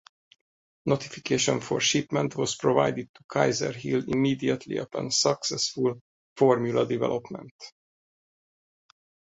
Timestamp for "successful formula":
5.11-6.87